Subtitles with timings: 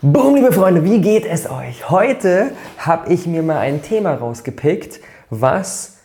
[0.00, 1.90] Boom, liebe Freunde, wie geht es euch?
[1.90, 5.96] Heute habe ich mir mal ein Thema rausgepickt, was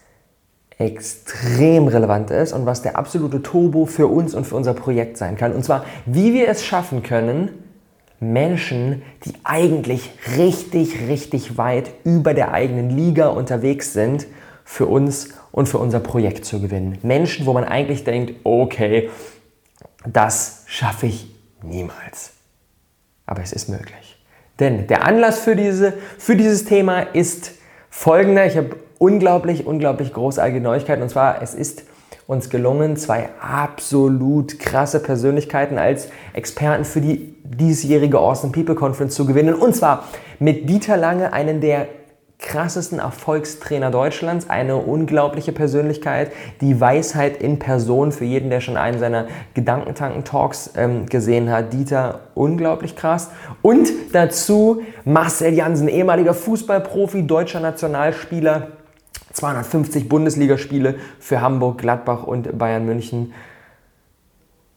[0.79, 5.37] extrem relevant ist und was der absolute Turbo für uns und für unser Projekt sein
[5.37, 5.53] kann.
[5.53, 7.49] Und zwar, wie wir es schaffen können,
[8.19, 14.25] Menschen, die eigentlich richtig, richtig weit über der eigenen Liga unterwegs sind,
[14.65, 16.97] für uns und für unser Projekt zu gewinnen.
[17.03, 19.11] Menschen, wo man eigentlich denkt, okay,
[20.03, 21.27] das schaffe ich
[21.61, 22.32] niemals.
[23.25, 24.23] Aber es ist möglich.
[24.59, 27.53] Denn der Anlass für, diese, für dieses Thema ist
[27.89, 28.45] folgender.
[28.45, 31.01] Ich habe unglaublich, unglaublich großartige Neuigkeiten.
[31.01, 31.83] Und zwar, es ist
[32.27, 39.25] uns gelungen, zwei absolut krasse Persönlichkeiten als Experten für die diesjährige Awesome People Conference zu
[39.25, 39.55] gewinnen.
[39.55, 40.07] Und zwar
[40.39, 41.87] mit Dieter Lange, einen der
[42.43, 48.99] krassesten Erfolgstrainer Deutschlands, eine unglaubliche Persönlichkeit, die Weisheit in Person für jeden, der schon einen
[48.99, 51.73] seiner Gedankentanken-Talks ähm, gesehen hat.
[51.73, 53.31] Dieter, unglaublich krass.
[53.63, 58.67] Und dazu Marcel Jansen, ehemaliger Fußballprofi, deutscher Nationalspieler,
[59.31, 63.33] 250 Bundesligaspiele für Hamburg, Gladbach und Bayern München.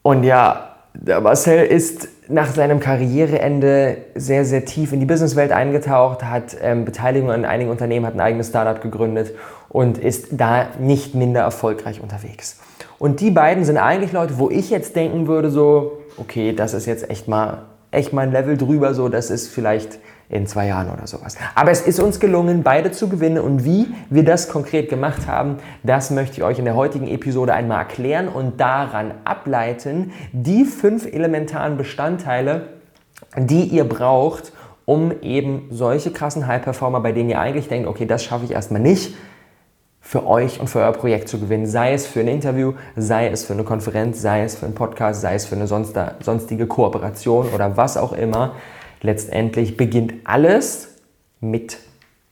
[0.01, 0.66] Und ja,
[1.01, 6.85] der Marcel ist nach seinem Karriereende sehr, sehr tief in die Businesswelt eingetaucht, hat ähm,
[6.85, 9.33] Beteiligung an einigen Unternehmen, hat ein eigenes Startup gegründet
[9.69, 12.59] und ist da nicht minder erfolgreich unterwegs.
[12.99, 16.85] Und die beiden sind eigentlich Leute, wo ich jetzt denken würde, so, okay, das ist
[16.87, 20.89] jetzt echt mal, echt mal ein Level drüber, so, das ist vielleicht in zwei Jahren
[20.89, 21.37] oder sowas.
[21.55, 25.57] Aber es ist uns gelungen, beide zu gewinnen und wie wir das konkret gemacht haben,
[25.83, 31.05] das möchte ich euch in der heutigen Episode einmal erklären und daran ableiten, die fünf
[31.05, 32.67] elementaren Bestandteile,
[33.37, 34.51] die ihr braucht,
[34.83, 38.81] um eben solche krassen High-Performer, bei denen ihr eigentlich denkt, okay, das schaffe ich erstmal
[38.81, 39.15] nicht,
[40.01, 41.65] für euch und für euer Projekt zu gewinnen.
[41.65, 45.19] Sei es für ein Interview, sei es für eine Konferenz, sei es für einen Podcast,
[45.19, 48.53] sei es für eine sonstige Kooperation oder was auch immer
[49.01, 50.95] letztendlich beginnt alles
[51.39, 51.77] mit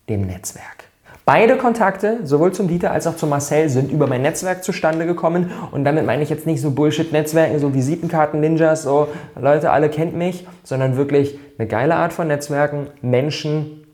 [0.08, 0.86] dem Netzwerk.
[1.24, 5.50] Beide Kontakte, sowohl zum Dieter als auch zum Marcel, sind über mein Netzwerk zustande gekommen.
[5.72, 10.46] Und damit meine ich jetzt nicht so Bullshit-Netzwerken, so Visitenkarten-Ninjas, so Leute, alle kennt mich,
[10.62, 13.84] sondern wirklich eine geile Art von Netzwerken, Menschen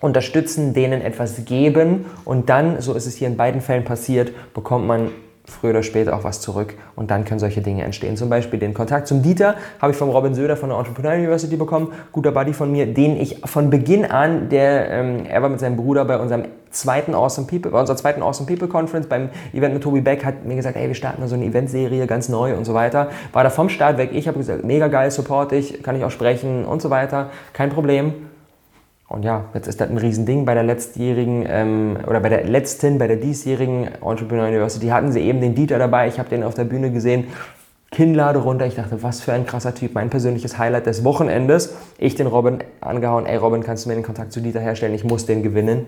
[0.00, 2.06] unterstützen, denen etwas geben.
[2.24, 5.10] Und dann, so ist es hier in beiden Fällen passiert, bekommt man
[5.50, 8.16] früher oder später auch was zurück und dann können solche Dinge entstehen.
[8.16, 11.56] Zum Beispiel den Kontakt zum Dieter habe ich vom Robin Söder von der Entrepreneur University
[11.56, 15.60] bekommen, guter Buddy von mir, den ich von Beginn an, der, ähm, er war mit
[15.60, 19.74] seinem Bruder bei unserem zweiten Awesome People, bei unserer zweiten Awesome People Conference beim Event
[19.74, 22.56] mit Tobi Beck, hat mir gesagt, ey, wir starten mal so eine Eventserie, ganz neu
[22.56, 23.08] und so weiter.
[23.32, 24.10] War da vom Start weg.
[24.12, 27.70] Ich habe gesagt, mega geil, support ich, kann ich auch sprechen und so weiter, kein
[27.70, 28.27] Problem.
[29.08, 30.44] Und ja, jetzt ist das ein Riesending.
[30.44, 35.20] Bei der letztjährigen ähm, oder bei der letzten, bei der diesjährigen Entrepreneur University hatten sie
[35.20, 36.08] eben den Dieter dabei.
[36.08, 37.28] Ich habe den auf der Bühne gesehen.
[37.90, 38.66] Kinnlade runter.
[38.66, 39.94] Ich dachte, was für ein krasser Typ.
[39.94, 41.74] Mein persönliches Highlight des Wochenendes.
[41.96, 43.24] Ich den Robin angehauen.
[43.24, 44.94] Ey, Robin, kannst du mir den Kontakt zu Dieter herstellen?
[44.94, 45.86] Ich muss den gewinnen.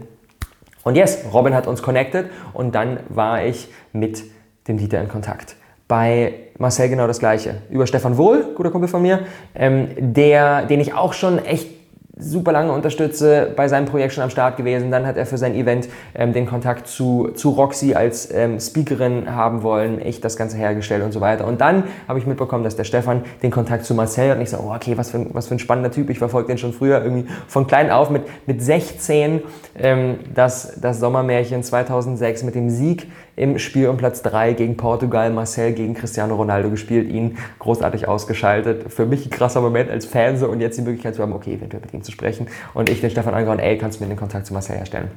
[0.82, 4.24] Und yes, Robin hat uns connected und dann war ich mit
[4.66, 5.56] dem Dieter in Kontakt.
[5.88, 7.56] Bei Marcel genau das Gleiche.
[7.68, 9.20] Über Stefan Wohl, guter Kumpel von mir,
[9.54, 11.79] ähm, der, den ich auch schon echt
[12.20, 14.90] super lange unterstütze, bei seinem Projekt schon am Start gewesen.
[14.90, 19.34] Dann hat er für sein Event ähm, den Kontakt zu, zu Roxy als ähm, Speakerin
[19.34, 21.46] haben wollen, echt das Ganze hergestellt und so weiter.
[21.46, 24.50] Und dann habe ich mitbekommen, dass der Stefan den Kontakt zu Marcel hat und ich
[24.50, 26.10] so, oh, okay, was für, ein, was für ein spannender Typ.
[26.10, 29.42] Ich verfolge den schon früher irgendwie von klein auf mit, mit 16
[29.78, 33.08] ähm, das, das Sommermärchen 2006 mit dem Sieg
[33.40, 38.92] im Spiel um Platz 3 gegen Portugal, Marcel gegen Cristiano Ronaldo gespielt, ihn großartig ausgeschaltet.
[38.92, 41.54] Für mich ein krasser Moment als Fan so und jetzt die Möglichkeit zu haben, okay,
[41.54, 42.48] eventuell mit ihm zu sprechen.
[42.74, 45.08] Und ich den Stefan angehauen, ey, kannst du mir den Kontakt zu Marcel herstellen?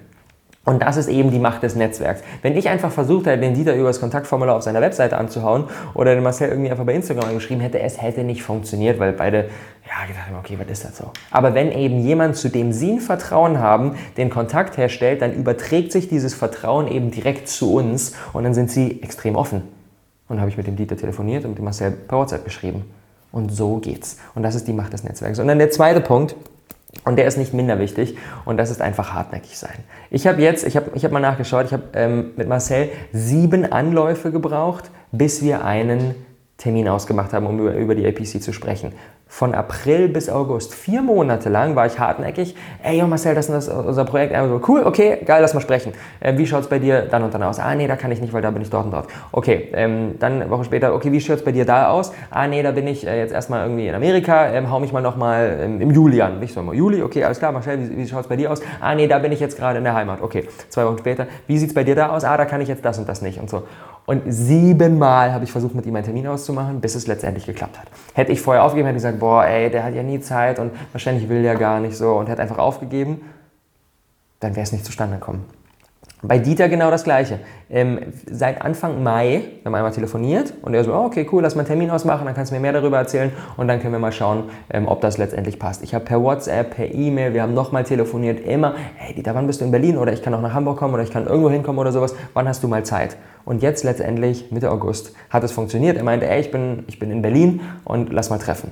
[0.65, 2.21] Und das ist eben die Macht des Netzwerks.
[2.41, 6.15] Wenn ich einfach versucht hätte, den Dieter über das Kontaktformular auf seiner Webseite anzuhauen oder
[6.15, 9.49] den Marcel irgendwie einfach bei Instagram angeschrieben hätte, es hätte nicht funktioniert, weil beide,
[9.85, 11.11] ja, gedacht haben, okay, was ist das so?
[11.31, 15.91] Aber wenn eben jemand, zu dem Sie ein Vertrauen haben, den Kontakt herstellt, dann überträgt
[15.91, 19.63] sich dieses Vertrauen eben direkt zu uns und dann sind Sie extrem offen.
[20.29, 22.85] Und habe ich mit dem Dieter telefoniert und mit dem Marcel per WhatsApp geschrieben.
[23.33, 24.17] Und so geht's.
[24.33, 25.39] Und das ist die Macht des Netzwerks.
[25.39, 26.35] Und dann der zweite Punkt,
[27.05, 29.75] und der ist nicht minder wichtig und das ist einfach hartnäckig sein.
[30.09, 33.71] Ich habe jetzt, ich habe ich hab mal nachgeschaut, ich habe ähm, mit Marcel sieben
[33.71, 36.15] Anläufe gebraucht, bis wir einen
[36.57, 38.93] Termin ausgemacht haben, um über, über die APC zu sprechen
[39.33, 42.55] von April bis August, vier Monate lang war ich hartnäckig.
[42.83, 44.35] Ey, yo Marcel, das ist unser Projekt.
[44.35, 45.91] so, cool, okay, geil, lass mal sprechen.
[46.19, 47.57] Äh, wie es bei dir dann und dann aus?
[47.57, 49.07] Ah, nee, da kann ich nicht, weil da bin ich dort und dort.
[49.31, 52.13] Okay, ähm, dann eine Woche später, okay, wie schaut es bei dir da aus?
[52.29, 55.01] Ah, nee, da bin ich äh, jetzt erstmal irgendwie in Amerika, ähm, hau mich mal
[55.01, 56.33] nochmal ähm, im Juli an.
[56.43, 58.61] Ich so, mal Juli, okay, alles klar, Marcel, wie, wie schaut es bei dir aus?
[58.79, 60.21] Ah, nee, da bin ich jetzt gerade in der Heimat.
[60.21, 62.23] Okay, zwei Wochen später, wie sieht es bei dir da aus?
[62.23, 63.63] Ah, da kann ich jetzt das und das nicht und so.
[64.05, 67.87] Und siebenmal habe ich versucht, mit ihm einen Termin auszumachen, bis es letztendlich geklappt hat.
[68.13, 70.73] Hätte ich vorher aufgegeben, hätte ich gesagt, boah, ey, der hat ja nie Zeit und
[70.91, 73.21] wahrscheinlich will der gar nicht so und hat einfach aufgegeben,
[74.41, 75.45] dann wäre es nicht zustande gekommen.
[76.21, 77.39] Bei Dieter genau das Gleiche.
[77.69, 77.99] Ähm,
[78.29, 81.61] seit Anfang Mai, wir haben einmal telefoniert und er so, oh, okay, cool, lass mal
[81.61, 84.11] einen Termin ausmachen, dann kannst du mir mehr darüber erzählen und dann können wir mal
[84.11, 85.83] schauen, ähm, ob das letztendlich passt.
[85.83, 89.61] Ich habe per WhatsApp, per E-Mail, wir haben nochmal telefoniert, immer, hey Dieter, wann bist
[89.61, 91.79] du in Berlin oder ich kann auch nach Hamburg kommen oder ich kann irgendwo hinkommen
[91.79, 93.15] oder sowas, wann hast du mal Zeit?
[93.45, 95.95] Und jetzt letztendlich, Mitte August, hat es funktioniert.
[95.95, 98.71] Er meinte, ey, ich bin, ich bin in Berlin und lass mal treffen.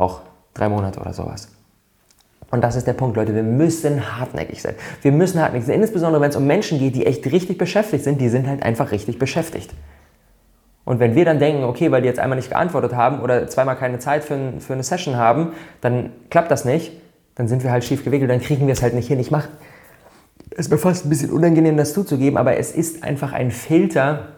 [0.00, 0.20] Auch
[0.54, 1.48] drei Monate oder sowas.
[2.50, 3.34] Und das ist der Punkt, Leute.
[3.34, 4.74] Wir müssen hartnäckig sein.
[5.02, 5.78] Wir müssen hartnäckig sein.
[5.78, 8.92] Insbesondere, wenn es um Menschen geht, die echt richtig beschäftigt sind, die sind halt einfach
[8.92, 9.70] richtig beschäftigt.
[10.86, 13.76] Und wenn wir dann denken, okay, weil die jetzt einmal nicht geantwortet haben oder zweimal
[13.76, 15.52] keine Zeit für, ein, für eine Session haben,
[15.82, 16.92] dann klappt das nicht,
[17.34, 19.20] dann sind wir halt schief gewickelt, dann kriegen wir es halt nicht hin.
[19.20, 19.50] Ich mache
[20.56, 24.28] es mir fast ein bisschen unangenehm, das zuzugeben, aber es ist einfach ein Filter,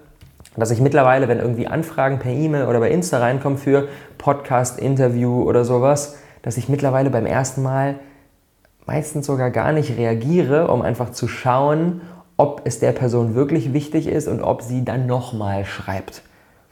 [0.57, 5.43] dass ich mittlerweile, wenn irgendwie Anfragen per E-Mail oder bei Insta reinkommen für Podcast, Interview
[5.43, 7.97] oder sowas, dass ich mittlerweile beim ersten Mal
[8.87, 12.03] meistens sogar gar nicht reagiere, um einfach zu schauen,
[12.37, 16.23] ob es der Person wirklich wichtig ist und ob sie dann nochmal schreibt.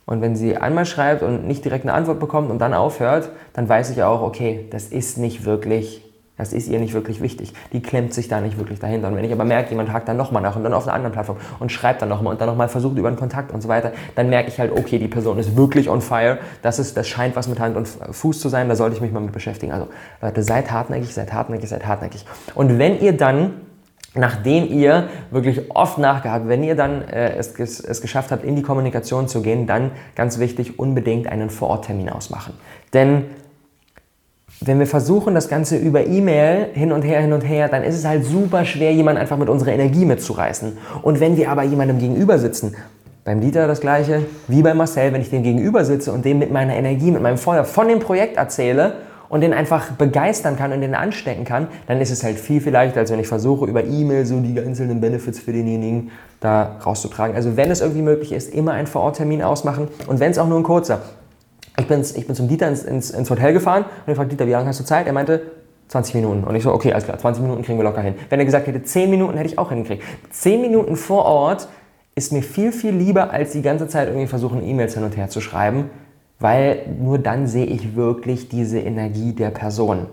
[0.07, 3.69] Und wenn sie einmal schreibt und nicht direkt eine Antwort bekommt und dann aufhört, dann
[3.69, 6.10] weiß ich auch, okay, das ist nicht wirklich
[6.41, 7.53] das ist ihr nicht wirklich wichtig.
[7.75, 9.09] Die klemmt sich da nicht wirklich dahinter.
[9.09, 11.13] Und wenn ich aber merke, jemand hakt dann nochmal nach und dann auf einer anderen
[11.13, 13.93] Plattform und schreibt dann nochmal und dann nochmal versucht über einen Kontakt und so weiter,
[14.15, 16.39] dann merke ich halt, okay, die Person ist wirklich on fire.
[16.63, 19.13] Das, ist, das scheint was mit Hand und Fuß zu sein, da sollte ich mich
[19.13, 19.71] mal mit beschäftigen.
[19.71, 19.89] Also
[20.23, 22.25] Leute, seid hartnäckig, seid hartnäckig, seid hartnäckig.
[22.55, 23.53] Und wenn ihr dann
[24.15, 28.63] nachdem ihr wirklich oft nachgehakt, wenn ihr dann äh, es, es, geschafft habt, in die
[28.63, 32.55] Kommunikation zu gehen, dann ganz wichtig, unbedingt einen Vororttermin ausmachen.
[32.93, 33.27] Denn
[34.63, 37.95] wenn wir versuchen, das Ganze über E-Mail hin und her, hin und her, dann ist
[37.95, 40.77] es halt super schwer, jemanden einfach mit unserer Energie mitzureißen.
[41.01, 42.77] Und wenn wir aber jemandem gegenüber sitzen,
[43.25, 46.53] beim Dieter das gleiche, wie bei Marcel, wenn ich dem gegenüber sitze und dem mit
[46.53, 48.95] meiner Energie, mit meinem Feuer von dem Projekt erzähle
[49.31, 52.73] und den einfach begeistern kann und den anstecken kann, dann ist es halt viel, viel
[52.73, 56.11] leichter, als wenn ich versuche, über E-Mail so die einzelnen Benefits für denjenigen
[56.41, 57.35] da rauszutragen.
[57.35, 60.59] Also wenn es irgendwie möglich ist, immer einen Vororttermin ausmachen und wenn es auch nur
[60.59, 61.01] ein kurzer.
[61.81, 64.47] Ich bin, ich bin zum Dieter ins, ins, ins Hotel gefahren und ich fragte Dieter,
[64.47, 65.07] wie lange hast du Zeit?
[65.07, 65.41] Er meinte,
[65.89, 66.45] 20 Minuten.
[66.45, 68.15] Und ich so, okay, alles klar, 20 Minuten kriegen wir locker hin.
[68.29, 70.05] Wenn er gesagt hätte, 10 Minuten hätte ich auch hingekriegt.
[70.31, 71.69] 10 Minuten vor Ort
[72.15, 75.31] ist mir viel, viel lieber, als die ganze Zeit irgendwie versuchen, E-Mails hin und her
[75.31, 75.91] zu schreiben,
[76.39, 80.07] weil nur dann sehe ich wirklich diese Energie der Person.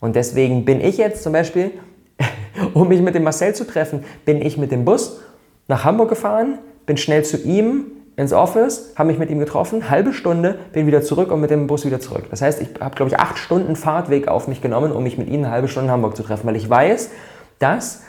[0.00, 1.70] Und deswegen bin ich jetzt zum Beispiel,
[2.74, 5.20] um mich mit dem Marcel zu treffen, bin ich mit dem Bus
[5.68, 7.86] nach Hamburg gefahren, bin schnell zu ihm,
[8.16, 11.66] ins Office, habe mich mit ihm getroffen, halbe Stunde, bin wieder zurück und mit dem
[11.66, 12.24] Bus wieder zurück.
[12.30, 15.28] Das heißt, ich habe, glaube ich, acht Stunden Fahrtweg auf mich genommen, um mich mit
[15.28, 17.10] ihm eine halbe Stunde in Hamburg zu treffen, weil ich weiß,
[17.58, 18.02] das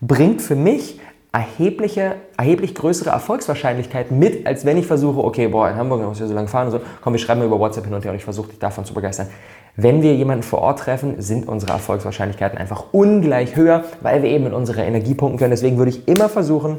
[0.00, 1.00] bringt für mich
[1.32, 6.26] erhebliche, erheblich größere Erfolgswahrscheinlichkeiten mit, als wenn ich versuche, okay, boah, in Hamburg muss ich
[6.26, 8.18] so lange fahren und so, komm, wir schreiben mir über WhatsApp hin und her und
[8.18, 9.28] ich versuche dich davon zu begeistern.
[9.74, 14.44] Wenn wir jemanden vor Ort treffen, sind unsere Erfolgswahrscheinlichkeiten einfach ungleich höher, weil wir eben
[14.44, 15.52] mit unserer Energie punkten können.
[15.52, 16.76] Deswegen würde ich immer versuchen,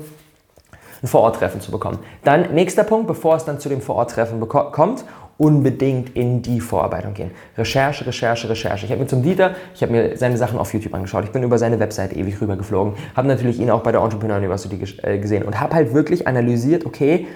[1.04, 2.00] ein Vororttreffen zu bekommen.
[2.24, 5.04] Dann nächster Punkt, bevor es dann zu dem Vororttreffen kommt,
[5.38, 7.32] unbedingt in die Vorarbeitung gehen.
[7.58, 8.86] Recherche, Recherche, Recherche.
[8.86, 11.26] Ich habe mir zum Dieter, ich habe mir seine Sachen auf YouTube angeschaut.
[11.26, 14.80] Ich bin über seine Webseite ewig rübergeflogen, habe natürlich ihn auch bei der Entrepreneur University
[15.02, 17.28] äh, gesehen und habe halt wirklich analysiert, okay,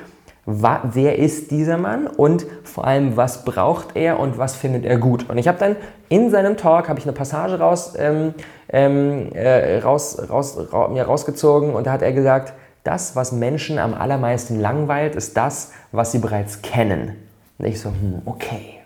[0.46, 5.30] wer ist dieser Mann und vor allem, was braucht er und was findet er gut.
[5.30, 5.75] Und ich habe dann
[6.08, 8.34] in seinem Talk, habe ich eine Passage raus, ähm,
[8.69, 12.54] ähm äh, raus, raus, ra mir rausgezogen und da hat er gesagt,
[12.84, 17.16] das, was Menschen am allermeisten langweilt, ist das, was sie bereits kennen.
[17.57, 18.80] Und ich so, hm, okay.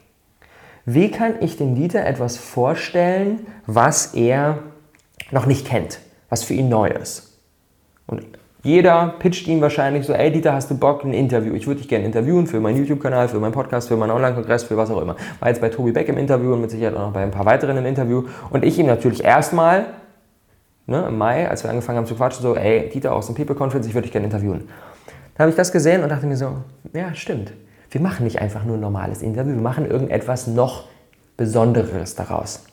[0.86, 4.60] Wie kann ich dem Dieter etwas vorstellen, was er
[5.29, 7.38] noch nicht kennt, was für ihn neu ist?
[8.07, 8.25] Und
[8.63, 11.53] jeder pitcht ihm wahrscheinlich so, ey Dieter, hast du Bock, ein Interview?
[11.55, 14.77] Ich würde dich gerne interviewen für meinen YouTube-Kanal, für meinen Podcast, für meinen Online-Kongress, für
[14.77, 15.15] was auch immer.
[15.39, 17.45] War jetzt bei Tobi Beck im Interview und mit Sicherheit auch noch bei ein paar
[17.45, 18.24] weiteren im Interview.
[18.51, 19.88] Und ich ihm natürlich erstmal
[20.91, 23.55] ne, im Mai, als wir angefangen haben zu quatschen, so, ey, Dieter aus dem People
[23.55, 24.67] Conference, ich würde dich gerne interviewen.
[25.36, 26.57] Dann habe ich das gesehen und dachte mir so,
[26.93, 27.53] ja, stimmt.
[27.89, 30.86] Wir machen nicht einfach nur ein normales Interview, wir machen irgendetwas noch
[31.36, 32.63] Besonderes daraus.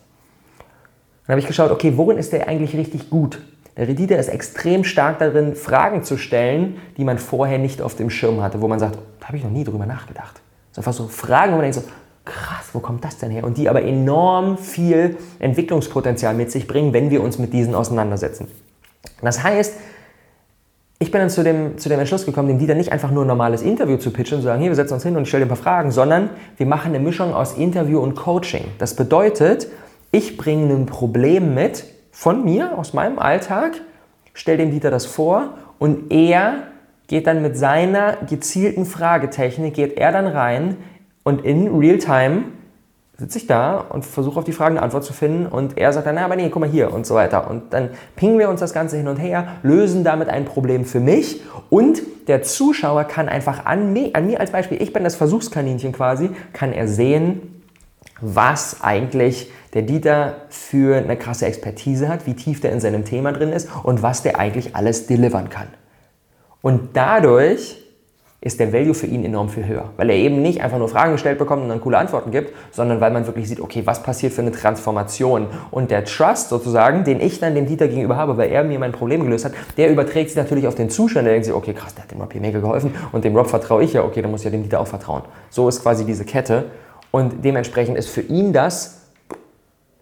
[1.26, 3.40] Dann habe ich geschaut, okay, worin ist der eigentlich richtig gut?
[3.76, 8.10] Der Dieter ist extrem stark darin, Fragen zu stellen, die man vorher nicht auf dem
[8.10, 10.34] Schirm hatte, wo man sagt, da habe ich noch nie drüber nachgedacht.
[10.34, 11.84] Das ist einfach so Fragen, wo man denkt so,
[12.28, 13.44] krass, wo kommt das denn her?
[13.44, 18.48] Und die aber enorm viel Entwicklungspotenzial mit sich bringen, wenn wir uns mit diesen auseinandersetzen.
[19.22, 19.74] Das heißt,
[21.00, 23.28] ich bin dann zu dem, zu dem Entschluss gekommen, dem Dieter nicht einfach nur ein
[23.28, 25.44] normales Interview zu pitchen und zu sagen, hier, wir setzen uns hin und ich stelle
[25.44, 28.64] dir ein paar Fragen, sondern wir machen eine Mischung aus Interview und Coaching.
[28.78, 29.68] Das bedeutet,
[30.10, 33.80] ich bringe ein Problem mit von mir, aus meinem Alltag,
[34.34, 36.64] stelle dem Dieter das vor und er
[37.06, 40.76] geht dann mit seiner gezielten Fragetechnik, geht er dann rein,
[41.22, 42.44] und in Realtime
[43.18, 46.06] sitze ich da und versuche auf die Fragen eine Antwort zu finden und er sagt
[46.06, 47.50] dann, na, aber nee, guck mal hier und so weiter.
[47.50, 51.00] Und dann pingen wir uns das Ganze hin und her, lösen damit ein Problem für
[51.00, 55.92] mich und der Zuschauer kann einfach an an mir als Beispiel, ich bin das Versuchskaninchen
[55.92, 57.62] quasi, kann er sehen,
[58.20, 63.32] was eigentlich der Dieter für eine krasse Expertise hat, wie tief der in seinem Thema
[63.32, 65.68] drin ist und was der eigentlich alles delivern kann.
[66.62, 67.82] Und dadurch
[68.40, 71.12] ist der Value für ihn enorm viel höher, weil er eben nicht einfach nur Fragen
[71.12, 74.32] gestellt bekommt und dann coole Antworten gibt, sondern weil man wirklich sieht, okay, was passiert
[74.32, 75.48] für eine Transformation?
[75.72, 78.92] Und der Trust sozusagen, den ich dann dem Dieter gegenüber habe, weil er mir mein
[78.92, 81.96] Problem gelöst hat, der überträgt sich natürlich auf den Zustand, der denkt sich, okay, krass,
[81.96, 84.30] der hat dem Rob hier mega geholfen und dem Rob vertraue ich ja, okay, dann
[84.30, 85.22] muss ich ja dem Dieter auch vertrauen.
[85.50, 86.66] So ist quasi diese Kette.
[87.10, 89.00] Und dementsprechend ist für ihn das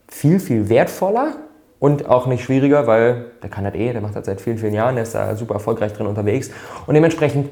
[0.08, 1.36] viel, viel wertvoller
[1.78, 4.74] und auch nicht schwieriger, weil der kann das eh, der macht das seit vielen, vielen
[4.74, 6.50] Jahren, der ist da super erfolgreich drin unterwegs.
[6.86, 7.48] Und dementsprechend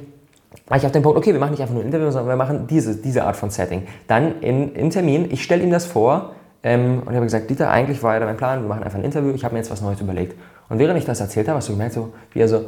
[0.66, 2.36] war ich auf den Punkt, okay, wir machen nicht einfach nur ein Interview, sondern wir
[2.36, 3.86] machen diese, diese Art von Setting.
[4.06, 8.02] Dann in, im Termin, ich stelle ihm das vor ähm, und habe gesagt, Dieter, eigentlich
[8.02, 10.00] war ja mein Plan, wir machen einfach ein Interview, ich habe mir jetzt was Neues
[10.00, 10.38] überlegt.
[10.68, 12.64] Und während ich das erzählt habe, hast du gemerkt, so, wie er so,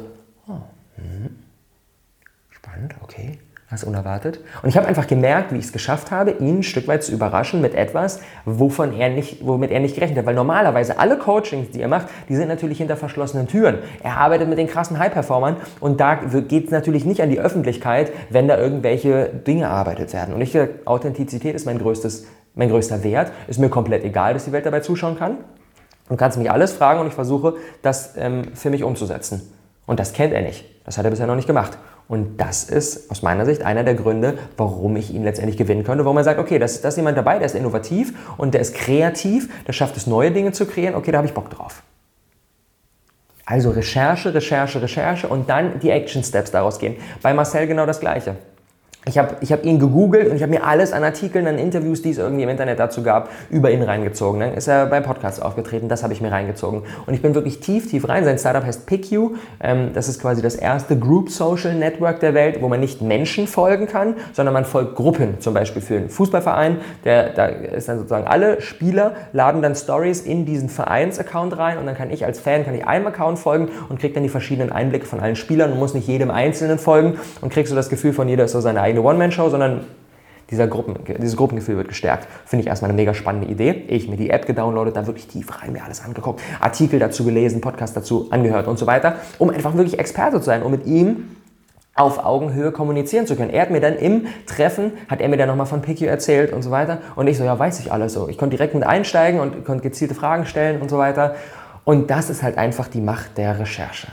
[0.47, 0.53] oh,
[0.97, 1.29] mh,
[2.51, 3.39] spannend, okay.
[3.69, 4.39] Das ist unerwartet.
[4.63, 7.11] Und ich habe einfach gemerkt, wie ich es geschafft habe, ihn ein Stück weit zu
[7.11, 10.25] überraschen mit etwas, wovon er nicht, womit er nicht gerechnet hat.
[10.25, 13.79] Weil normalerweise alle Coachings, die er macht, die sind natürlich hinter verschlossenen Türen.
[14.01, 18.13] Er arbeitet mit den krassen High-Performern und da geht es natürlich nicht an die Öffentlichkeit,
[18.29, 20.33] wenn da irgendwelche Dinge erarbeitet werden.
[20.33, 23.33] Und ich finde, Authentizität ist mein, größtes, mein größter Wert.
[23.47, 25.39] Ist mir komplett egal, dass die Welt dabei zuschauen kann.
[26.07, 29.41] Du kannst mich alles fragen und ich versuche, das ähm, für mich umzusetzen.
[29.85, 30.63] Und das kennt er nicht.
[30.87, 31.77] Das hat er bisher noch nicht gemacht.
[32.07, 36.05] Und das ist aus meiner Sicht einer der Gründe, warum ich ihn letztendlich gewinnen könnte,
[36.05, 38.73] wo man sagt, okay, da ist, ist jemand dabei, der ist innovativ und der ist
[38.73, 41.83] kreativ, der schafft es, neue Dinge zu kreieren, okay, da habe ich Bock drauf.
[43.45, 46.95] Also Recherche, Recherche, Recherche und dann die Action Steps daraus gehen.
[47.21, 48.37] Bei Marcel genau das Gleiche.
[49.07, 52.01] Ich habe ich hab ihn gegoogelt und ich habe mir alles an Artikeln, an Interviews,
[52.01, 54.41] die es irgendwie im Internet dazu gab, über ihn reingezogen.
[54.41, 56.83] Dann ist er beim Podcast aufgetreten, das habe ich mir reingezogen.
[57.05, 58.25] Und ich bin wirklich tief, tief rein.
[58.25, 59.35] Sein Startup heißt PickU.
[59.61, 63.47] Ähm, das ist quasi das erste Group Social Network der Welt, wo man nicht Menschen
[63.47, 65.39] folgen kann, sondern man folgt Gruppen.
[65.39, 66.77] Zum Beispiel für einen Fußballverein.
[67.05, 71.85] Der, da ist dann sozusagen alle Spieler laden dann Stories in diesen Vereins-Account rein und
[71.85, 74.71] dann kann ich als Fan kann ich einem Account folgen und kriege dann die verschiedenen
[74.71, 78.11] Einblicke von allen Spielern und muss nicht jedem Einzelnen folgen und kriegst so das Gefühl
[78.11, 79.85] von jeder ist so seine eigene eine One-Man-Show, sondern
[80.49, 82.27] dieser Gruppen, dieses Gruppengefühl wird gestärkt.
[82.45, 83.83] Finde ich erstmal eine mega spannende Idee.
[83.87, 87.59] Ich mir die App gedownloadet, da wirklich tief rein, mir alles angeguckt, Artikel dazu gelesen,
[87.59, 91.35] Podcast dazu angehört und so weiter, um einfach wirklich Experte zu sein, um mit ihm
[91.95, 93.49] auf Augenhöhe kommunizieren zu können.
[93.49, 96.61] Er hat mir dann im Treffen, hat er mir dann nochmal von PQ erzählt und
[96.61, 96.99] so weiter.
[97.15, 98.29] Und ich so, ja, weiß ich alles so.
[98.29, 101.35] Ich konnte direkt mit einsteigen und konnte gezielte Fragen stellen und so weiter.
[101.85, 104.07] Und das ist halt einfach die Macht der Recherche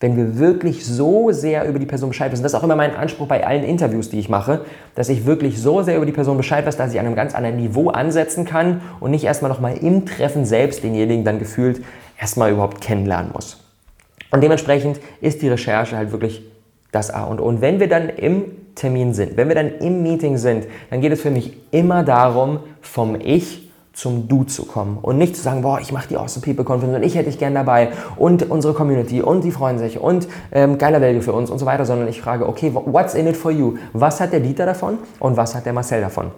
[0.00, 2.96] wenn wir wirklich so sehr über die Person Bescheid wissen, das ist auch immer mein
[2.96, 4.62] Anspruch bei allen Interviews, die ich mache,
[4.94, 7.34] dass ich wirklich so sehr über die Person Bescheid weiß, dass ich an einem ganz
[7.34, 11.82] anderen Niveau ansetzen kann und nicht erstmal nochmal im Treffen selbst denjenigen dann gefühlt
[12.18, 13.62] erstmal überhaupt kennenlernen muss.
[14.30, 16.42] Und dementsprechend ist die Recherche halt wirklich
[16.92, 17.44] das A und O.
[17.44, 21.12] Und wenn wir dann im Termin sind, wenn wir dann im Meeting sind, dann geht
[21.12, 25.62] es für mich immer darum, vom Ich zum Du zu kommen und nicht zu sagen,
[25.62, 28.74] boah, ich mache die Awesome People Conference und ich hätte dich gern dabei und unsere
[28.74, 32.08] Community und die freuen sich und ähm, geiler Value für uns und so weiter, sondern
[32.08, 33.76] ich frage, okay, what's in it for you?
[33.92, 36.30] Was hat der Dieter davon und was hat der Marcel davon?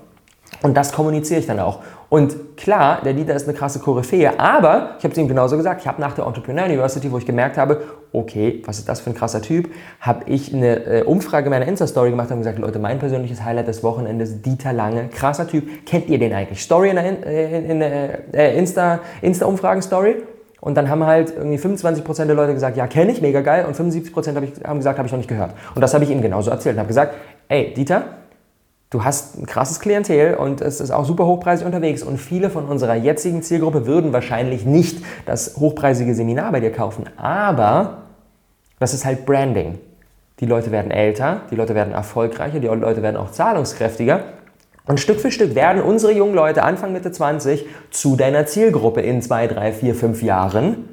[0.62, 1.81] Und das kommuniziere ich dann auch.
[2.09, 5.81] Und klar, der Dieter ist eine krasse Koryphäe, aber ich habe es ihm genauso gesagt,
[5.81, 9.11] ich habe nach der Entrepreneur University, wo ich gemerkt habe, okay, was ist das für
[9.11, 12.99] ein krasser Typ, habe ich eine äh, Umfrage meiner Insta-Story gemacht und gesagt, Leute, mein
[12.99, 16.62] persönliches Highlight des Wochenendes, Dieter Lange, krasser Typ, kennt ihr den eigentlich?
[16.62, 20.16] Story in der, in, der äh, Insta, Insta-Umfragen-Story?
[20.61, 23.64] Und dann haben halt irgendwie 25% der Leute gesagt, ja, kenne ich, mega geil.
[23.66, 25.54] Und 75% hab ich, haben gesagt, habe ich noch nicht gehört.
[25.75, 27.14] Und das habe ich ihm genauso erzählt und habe gesagt,
[27.49, 28.04] ey, Dieter,
[28.93, 32.03] Du hast ein krasses Klientel und es ist auch super hochpreisig unterwegs.
[32.03, 37.05] Und viele von unserer jetzigen Zielgruppe würden wahrscheinlich nicht das hochpreisige Seminar bei dir kaufen.
[37.17, 38.03] Aber
[38.81, 39.79] das ist halt Branding.
[40.41, 44.25] Die Leute werden älter, die Leute werden erfolgreicher, die Leute werden auch zahlungskräftiger.
[44.85, 49.23] Und Stück für Stück werden unsere jungen Leute Anfang Mitte 20 zu deiner Zielgruppe in
[49.23, 50.91] zwei, drei, vier, fünf Jahren.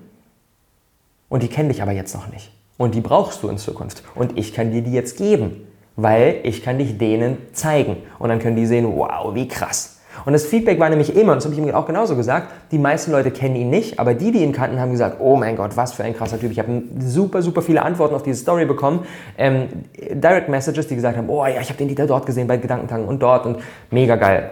[1.28, 2.54] Und die kennen dich aber jetzt noch nicht.
[2.78, 4.04] Und die brauchst du in Zukunft.
[4.16, 5.66] Und ich kann dir die jetzt geben
[6.02, 7.98] weil ich kann dich denen zeigen.
[8.18, 10.00] Und dann können die sehen, wow, wie krass.
[10.26, 12.78] Und das Feedback war nämlich immer, und das habe ich ihm auch genauso gesagt, die
[12.78, 15.78] meisten Leute kennen ihn nicht, aber die, die ihn kannten, haben gesagt, oh mein Gott,
[15.78, 16.52] was für ein krasser Typ.
[16.52, 19.06] Ich habe super, super viele Antworten auf diese Story bekommen.
[19.38, 19.68] Ähm,
[20.12, 23.08] Direct Messages, die gesagt haben, oh ja, ich habe den Dieter dort gesehen bei Gedankentanken
[23.08, 23.60] und dort und
[23.92, 24.50] mega geil.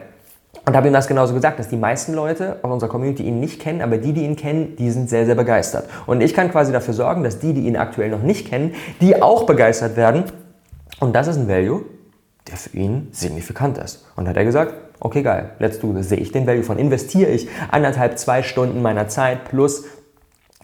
[0.66, 3.62] Und habe ihm das genauso gesagt, dass die meisten Leute aus unserer Community ihn nicht
[3.62, 5.86] kennen, aber die, die ihn kennen, die sind sehr, sehr begeistert.
[6.08, 9.22] Und ich kann quasi dafür sorgen, dass die, die ihn aktuell noch nicht kennen, die
[9.22, 10.26] auch begeistert werden
[11.00, 11.84] und das ist ein Value,
[12.48, 14.06] der für ihn signifikant ist.
[14.16, 16.10] Und dann hat er gesagt, okay geil, let's do this.
[16.10, 19.84] Sehe ich den Value von, investiere ich anderthalb, zwei Stunden meiner Zeit plus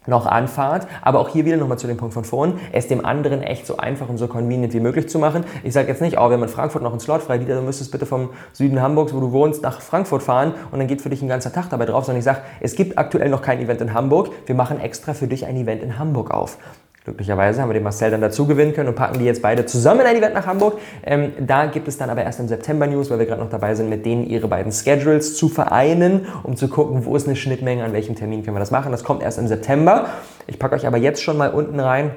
[0.06, 3.42] noch Anfahrt, aber auch hier wieder nochmal zu dem Punkt von vorhin, es dem anderen
[3.42, 5.46] echt so einfach und so convenient wie möglich zu machen.
[5.64, 7.62] Ich sage jetzt nicht, oh, wir haben in Frankfurt noch einen Slot frei, Dieter, du
[7.62, 11.10] müsstest bitte vom Süden Hamburgs, wo du wohnst, nach Frankfurt fahren und dann geht für
[11.10, 13.82] dich ein ganzer Tag dabei drauf, sondern ich sage, es gibt aktuell noch kein Event
[13.82, 16.58] in Hamburg, wir machen extra für dich ein Event in Hamburg auf.
[17.04, 20.02] Glücklicherweise haben wir den Marcel dann dazu gewinnen können und packen die jetzt beide zusammen
[20.02, 20.80] in ein Event nach Hamburg.
[21.06, 23.76] Ähm, da gibt es dann aber erst im September News, weil wir gerade noch dabei
[23.76, 27.84] sind, mit denen ihre beiden Schedules zu vereinen, um zu gucken, wo ist eine Schnittmenge,
[27.84, 28.94] an welchem Termin können wir das machen.
[28.94, 30.06] Das kommt erst im September.
[30.48, 32.12] Ich packe euch aber jetzt schon mal unten rein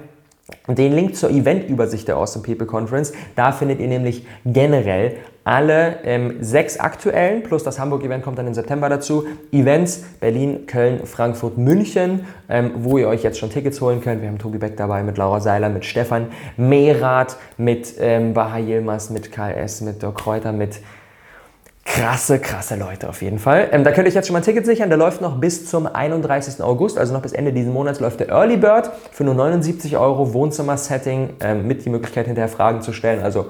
[0.69, 3.13] den Link zur Eventübersicht der Awesome People Conference.
[3.35, 8.55] Da findet ihr nämlich generell alle ähm, sechs aktuellen, plus das Hamburg-Event kommt dann im
[8.55, 14.01] September dazu, Events Berlin, Köln, Frankfurt, München, ähm, wo ihr euch jetzt schon Tickets holen
[14.01, 14.23] könnt.
[14.23, 19.11] Wir haben Tobi Beck dabei, mit Laura Seiler, mit Stefan Mehrath, mit ähm, Baha Yilmaz,
[19.11, 20.81] mit KS, mit Dirk Kräuter, mit
[21.87, 23.69] krasse, krasse Leute auf jeden Fall.
[23.73, 24.91] Ähm, da könnt ihr euch jetzt schon mal ein Ticket sichern.
[24.91, 26.63] Der läuft noch bis zum 31.
[26.63, 30.35] August, also noch bis Ende dieses Monats läuft der Early Bird für nur 79 Euro
[30.35, 33.23] Wohnzimmer-Setting ähm, mit die Möglichkeit hinterher Fragen zu stellen.
[33.23, 33.47] Also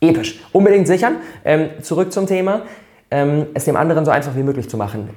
[0.00, 0.40] episch.
[0.52, 1.16] Unbedingt sichern.
[1.44, 2.62] Ähm, zurück zum Thema.
[3.10, 5.10] Ähm, es dem anderen so einfach wie möglich zu machen.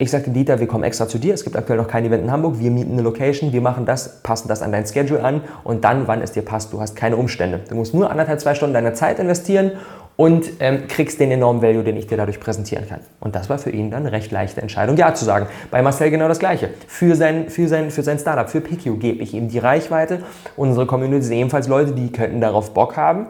[0.00, 1.34] Ich sagte Dieter, wir kommen extra zu dir.
[1.34, 2.60] Es gibt aktuell noch kein Event in Hamburg.
[2.60, 3.52] Wir mieten eine Location.
[3.52, 6.72] Wir machen das, passen das an dein Schedule an und dann, wann es dir passt.
[6.72, 7.62] Du hast keine Umstände.
[7.68, 9.72] Du musst nur anderthalb, zwei Stunden deiner Zeit investieren
[10.18, 12.98] und ähm, kriegst den enormen Value, den ich dir dadurch präsentieren kann.
[13.20, 15.46] Und das war für ihn dann eine recht leichte Entscheidung, Ja zu sagen.
[15.70, 16.70] Bei Marcel genau das Gleiche.
[16.88, 20.24] Für sein, für sein, für sein Startup, für PQ gebe ich ihm die Reichweite.
[20.56, 23.28] Unsere Community sind ebenfalls Leute, die könnten darauf Bock haben.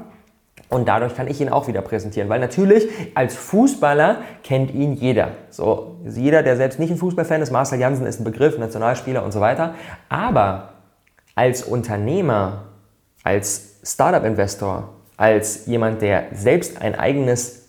[0.71, 5.33] Und dadurch kann ich ihn auch wieder präsentieren, weil natürlich als Fußballer kennt ihn jeder.
[5.51, 9.33] So, jeder, der selbst nicht ein Fußballfan ist, Marcel Janssen ist ein Begriff, Nationalspieler und
[9.33, 9.75] so weiter.
[10.09, 10.71] Aber
[11.35, 12.65] als Unternehmer,
[13.25, 17.67] als Startup-Investor, als jemand, der selbst ein eigenes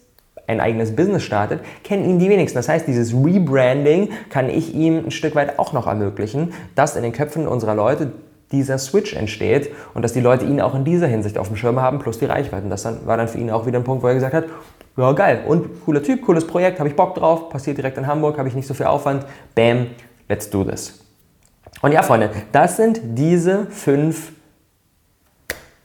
[0.48, 2.58] ein eigenes Business startet, kennen ihn die wenigsten.
[2.58, 7.04] Das heißt, dieses Rebranding kann ich ihm ein Stück weit auch noch ermöglichen, dass in
[7.04, 8.14] den Köpfen unserer Leute
[8.52, 11.80] dieser Switch entsteht und dass die Leute ihn auch in dieser Hinsicht auf dem Schirm
[11.80, 12.72] haben, plus die Reichweiten.
[12.72, 14.46] Das dann, war dann für ihn auch wieder ein Punkt, wo er gesagt hat,
[14.98, 18.40] ja geil und cooler Typ, cooles Projekt, habe ich Bock drauf, passiert direkt in Hamburg,
[18.40, 19.88] habe ich nicht so viel Aufwand, bam,
[20.28, 21.00] let's do this.
[21.84, 24.32] Und ja, Freunde, das sind diese fünf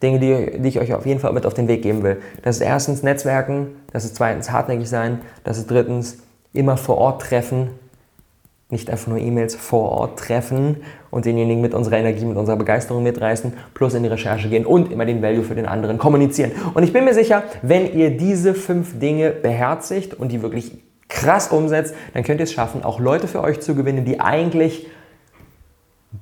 [0.04, 2.18] Dinge, die, die ich euch auf jeden Fall mit auf den Weg geben will.
[2.42, 6.18] Das ist erstens Netzwerken, das ist zweitens hartnäckig sein, das ist drittens
[6.52, 7.70] immer vor Ort treffen,
[8.70, 10.78] nicht einfach nur E-Mails vor Ort treffen
[11.10, 14.92] und denjenigen mit unserer Energie, mit unserer Begeisterung mitreißen, plus in die Recherche gehen und
[14.92, 16.52] immer den Value für den anderen kommunizieren.
[16.74, 20.72] Und ich bin mir sicher, wenn ihr diese fünf Dinge beherzigt und die wirklich
[21.08, 24.86] krass umsetzt, dann könnt ihr es schaffen, auch Leute für euch zu gewinnen, die eigentlich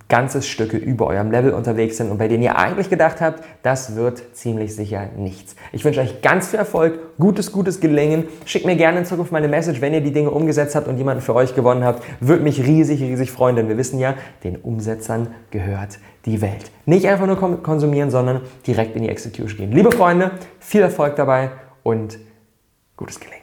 [0.09, 3.97] ganzes Stücke über eurem Level unterwegs sind und bei denen ihr eigentlich gedacht habt, das
[3.97, 5.57] wird ziemlich sicher nichts.
[5.73, 8.25] Ich wünsche euch ganz viel Erfolg, gutes, gutes Gelingen.
[8.45, 11.23] Schickt mir gerne in Zukunft meine Message, wenn ihr die Dinge umgesetzt habt und jemanden
[11.23, 12.03] für euch gewonnen habt.
[12.21, 16.71] Würde mich riesig, riesig freuen, denn wir wissen ja, den Umsetzern gehört die Welt.
[16.87, 19.73] Nicht einfach nur konsumieren, sondern direkt in die Execution gehen.
[19.73, 21.51] Liebe Freunde, viel Erfolg dabei
[21.83, 22.19] und
[22.97, 23.42] gutes Gelingen.